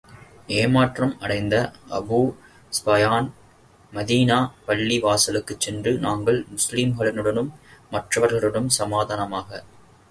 ஏமாற்றம் 0.59 1.11
அடைந்த 1.19 1.55
Abu 1.89 2.19
Sufyan 2.71 3.29
Medina 3.93 4.39
பள்ளி 4.65 4.97
வாசலுக்குச் 5.01 5.59
சென்று, 5.59 5.93
நாங்கள் 5.99 6.45
முஸ்லிம்களுடனும் 6.55 7.51
மற்றவர்களுடனும் 7.91 8.75
சமாதானமாக 8.79 9.47
வாழ 9.47 9.59
விரும்புகிறோம். 9.59 9.69